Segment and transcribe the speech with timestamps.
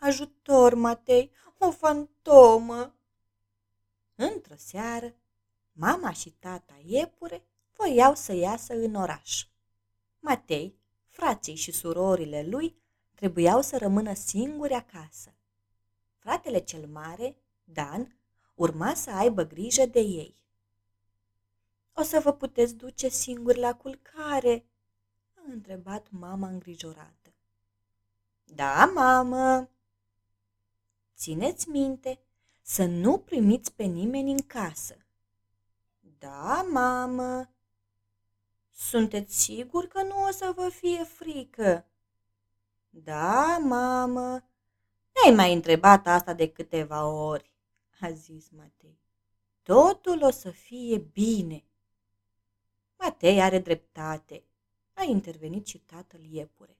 [0.00, 2.94] Ajutor, Matei, o fantomă!
[4.14, 5.14] Într-o seară,
[5.72, 7.42] mama și tata iepure
[7.76, 9.46] voiau să iasă în oraș.
[10.18, 10.78] Matei,
[11.08, 12.76] frații și surorile lui
[13.14, 15.34] trebuiau să rămână singuri acasă.
[16.18, 18.16] Fratele cel mare, Dan,
[18.54, 20.34] urma să aibă grijă de ei.
[21.92, 24.64] O să vă puteți duce singuri la culcare?"
[25.34, 27.34] a întrebat mama îngrijorată.
[28.44, 29.70] Da, mamă!"
[31.20, 32.20] Țineți minte
[32.62, 34.96] să nu primiți pe nimeni în casă.
[36.18, 37.50] Da, mamă.
[38.70, 41.86] Sunteți sigur că nu o să vă fie frică?
[42.90, 44.30] Da, mamă.
[45.12, 47.54] Ne-ai mai întrebat asta de câteva ori,
[48.00, 49.00] a zis Matei.
[49.62, 51.64] Totul o să fie bine.
[52.98, 54.44] Matei are dreptate,
[54.92, 56.79] a intervenit și tatăl iepure.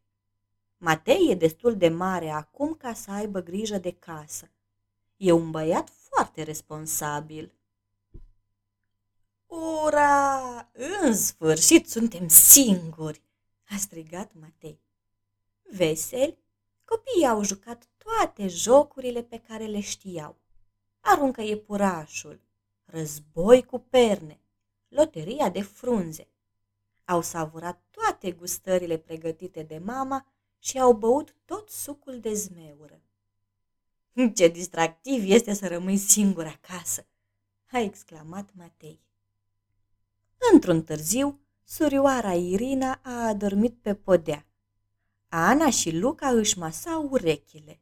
[0.82, 4.50] Matei e destul de mare acum ca să aibă grijă de casă.
[5.16, 7.52] E un băiat foarte responsabil.
[9.46, 10.70] Ura!
[11.02, 13.22] În sfârșit suntem singuri!
[13.68, 14.80] a strigat Matei.
[15.62, 16.38] Veseli,
[16.84, 20.37] copiii au jucat toate jocurile pe care le știau.
[21.00, 22.40] Aruncă iepurașul,
[22.84, 24.40] război cu perne,
[24.88, 26.28] loteria de frunze.
[27.04, 30.26] Au savurat toate gustările pregătite de mama
[30.60, 33.00] și au băut tot sucul de zmeură.
[34.34, 37.06] Ce distractiv este să rămâi singur acasă,
[37.70, 39.00] a exclamat Matei.
[40.52, 44.46] Într-un târziu, surioara Irina a adormit pe podea.
[45.28, 47.80] Ana și Luca își masau urechile.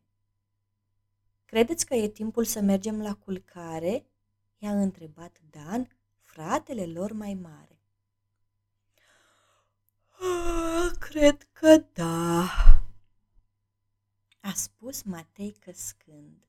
[1.45, 4.07] Credeți că e timpul să mergem la culcare?"
[4.59, 5.89] i-a întrebat Dan,
[6.21, 7.81] fratele lor mai mare.
[10.21, 12.49] Ah, cred că da,
[14.49, 16.49] a spus Matei căscând.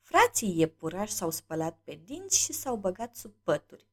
[0.00, 3.86] Frații iepurași s-au spălat pe dinți și s-au băgat sub pături.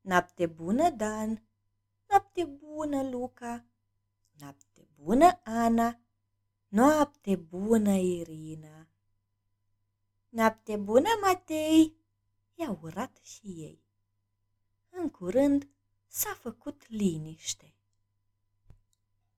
[0.00, 1.42] Noapte bună, Dan!
[2.08, 3.64] Noapte bună, Luca!
[4.38, 6.00] Noapte bună, Ana!
[6.68, 8.88] Noapte bună, Irina!
[10.28, 11.96] Noapte bună, Matei!
[12.54, 13.82] I-au urat și ei.
[14.90, 15.68] În curând
[16.06, 17.74] s-a făcut liniște.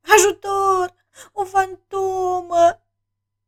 [0.00, 0.99] Ajutor!
[1.32, 2.82] O fantomă!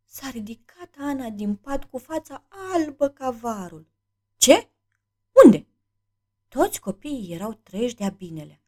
[0.05, 3.87] S-a ridicat Ana din pat cu fața albă ca varul.
[4.37, 4.69] Ce?
[5.45, 5.67] Unde?
[6.49, 8.61] Toți copiii erau treji de-a binele.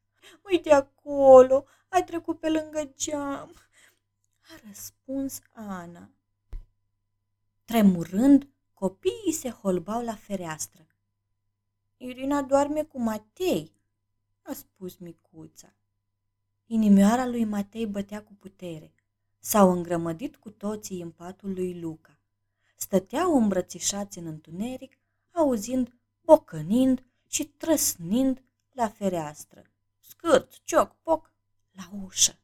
[0.42, 3.54] Uite acolo, ai trecut pe lângă geam,
[4.40, 6.10] a răspuns Ana.
[7.64, 10.86] Tremurând, copiii se holbau la fereastră.
[11.96, 13.72] Irina doarme cu Matei,
[14.42, 15.74] a spus micuța.
[16.66, 18.92] Inimioara lui Matei bătea cu putere.
[19.38, 22.18] S-au îngrămădit cu toții în patul lui Luca.
[22.76, 24.98] Stăteau îmbrățișați în întuneric,
[25.30, 28.42] auzind, bocănind și trăsnind
[28.72, 29.62] la fereastră.
[29.98, 31.32] Scârt, cioc, poc,
[31.72, 32.38] la ușă.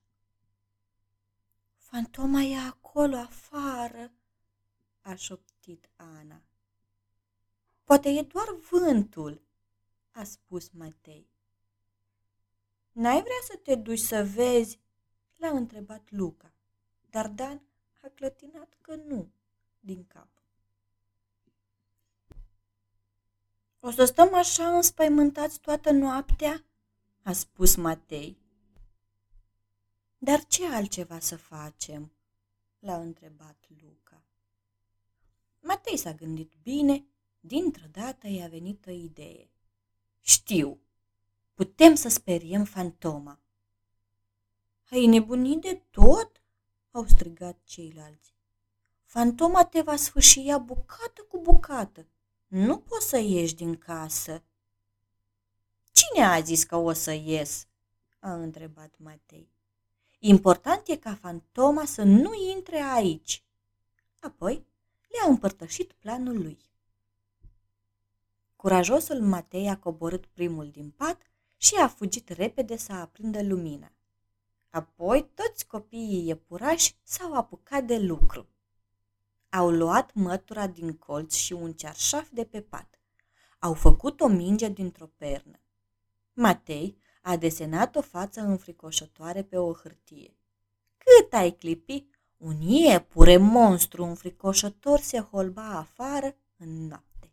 [1.76, 4.12] Fantoma e acolo, afară,
[5.00, 6.42] a șoptit Ana.
[7.84, 9.42] Poate e doar vântul,
[10.10, 11.30] a spus Matei.
[12.93, 14.81] N-ai vrea să te duci să vezi?"
[15.37, 16.53] l-a întrebat Luca,
[17.11, 17.62] dar Dan
[18.03, 19.31] a clătinat că nu
[19.81, 20.28] din cap.
[23.81, 26.65] O să stăm așa înspăimântați toată noaptea?"
[27.23, 28.39] a spus Matei.
[30.19, 32.12] Dar ce altceva să facem?"
[32.79, 34.25] l-a întrebat Luca.
[35.61, 37.05] Matei s-a gândit bine,
[37.41, 39.50] dintr-o dată i-a venit o idee.
[40.21, 40.81] Știu,
[41.60, 43.41] Putem să speriem fantoma.
[44.91, 46.43] Ai nebunit de tot?
[46.91, 48.34] Au strigat ceilalți.
[49.04, 52.06] Fantoma te va sfâșia bucată cu bucată.
[52.47, 54.43] Nu poți să ieși din casă.
[55.93, 57.66] Cine a zis că o să ies?
[58.19, 59.49] a întrebat Matei.
[60.19, 63.44] Important e ca fantoma să nu intre aici.
[64.20, 64.67] Apoi
[65.08, 66.58] le-a împărtășit planul lui.
[68.56, 71.30] Curajosul Matei a coborât primul din pat
[71.62, 73.93] și a fugit repede să aprindă lumina.
[74.71, 78.49] Apoi toți copiii iepurași s-au apucat de lucru.
[79.49, 82.99] Au luat mătura din colț și un cearșaf de pe pat.
[83.59, 85.61] Au făcut o minge dintr-o pernă.
[86.33, 90.37] Matei a desenat o față înfricoșătoare pe o hârtie.
[90.99, 97.33] Cât ai clipi, un iepure monstru înfricoșător se holba afară în noapte.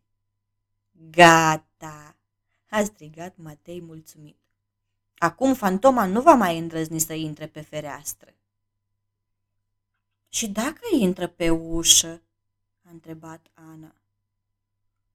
[0.92, 2.17] Gata!
[2.70, 4.38] A strigat Matei mulțumit.
[5.18, 8.34] Acum fantoma nu va mai îndrăzni să intre pe fereastră.
[10.30, 12.22] Și dacă intră pe ușă?
[12.84, 13.96] a întrebat Ana.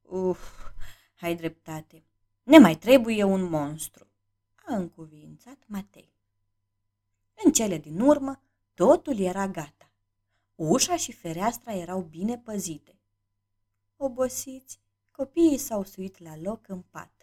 [0.03, 0.41] Uf,
[1.21, 2.03] ai dreptate.
[2.43, 4.07] Ne mai trebuie un monstru,
[4.67, 6.13] a încuvințat Matei.
[7.45, 8.43] În cele din urmă,
[8.75, 9.91] totul era gata.
[10.55, 12.97] Ușa și fereastra erau bine păzite.
[13.97, 17.22] Obosiți, copiii s-au suit la loc în pat.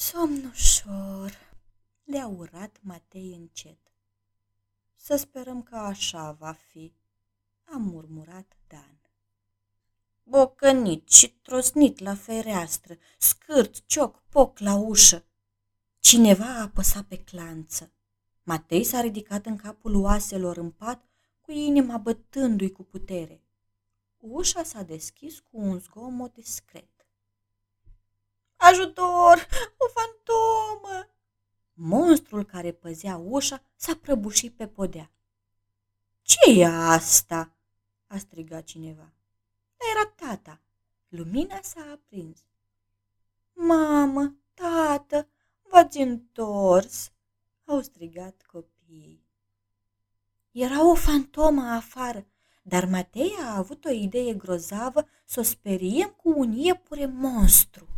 [0.00, 1.38] Somn ușor,
[2.04, 3.78] le-a urat Matei încet.
[4.96, 6.94] Să sperăm că așa va fi,
[7.64, 9.00] a murmurat Dan.
[10.22, 15.24] Bocănit și trosnit la fereastră, scârt, cioc, poc la ușă.
[16.00, 17.92] Cineva a apăsat pe clanță.
[18.42, 21.04] Matei s-a ridicat în capul oaselor în pat,
[21.40, 23.44] cu inima bătându-i cu putere.
[24.18, 26.97] Ușa s-a deschis cu un zgomot discret.
[28.68, 29.46] Ajutor!
[29.76, 31.08] O fantomă!
[31.72, 35.10] Monstrul care păzea ușa s-a prăbușit pe podea.
[36.22, 37.52] ce e asta?"
[38.06, 39.12] a strigat cineva.
[39.92, 40.60] Era tata.
[41.08, 42.44] Lumina s-a aprins.
[43.52, 45.28] Mamă, tată,
[45.62, 47.12] v-ați întors!"
[47.64, 49.26] au strigat copiii.
[50.50, 52.26] Era o fantomă afară,
[52.62, 57.97] dar Matei a avut o idee grozavă să o speriem cu un iepure monstru.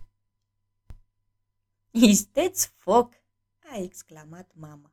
[1.91, 3.13] Isteți foc!"
[3.73, 4.93] a exclamat mama.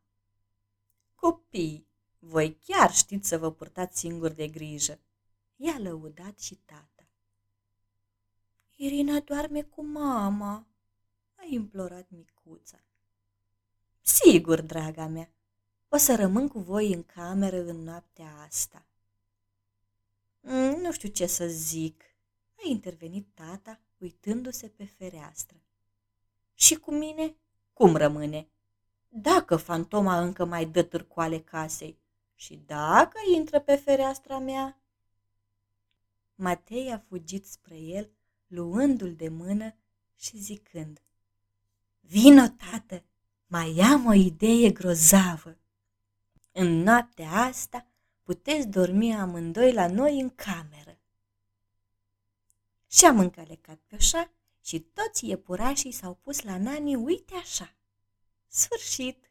[1.16, 1.88] Copii,
[2.20, 5.00] voi chiar știți să vă purtați singuri de grijă.
[5.56, 7.08] I-a lăudat și tata.
[8.76, 10.68] Irina doarme cu mama,
[11.36, 12.84] a implorat micuța.
[14.02, 15.30] Sigur, draga mea,
[15.90, 18.86] o să rămân cu voi în cameră în noaptea asta.
[20.42, 22.04] Mm, nu știu ce să zic,
[22.56, 25.58] a intervenit tata, uitându-se pe fereastră.
[26.60, 27.36] Și cu mine?
[27.74, 28.48] Cum rămâne?
[29.08, 32.00] Dacă fantoma încă mai dă târcoale casei
[32.36, 34.80] și dacă intră pe fereastra mea?
[36.36, 38.10] Matei a fugit spre el,
[38.48, 39.76] luându-l de mână
[40.16, 41.02] și zicând,
[42.00, 43.04] Vino, tată,
[43.48, 45.58] mai am o idee grozavă.
[46.52, 47.86] În noaptea asta
[48.24, 50.98] puteți dormi amândoi la noi în cameră.
[52.88, 54.32] Și-am încălecat pe așa
[54.68, 57.76] și toți iepurașii s-au pus la nani uite așa.
[58.48, 59.27] Sfârșit!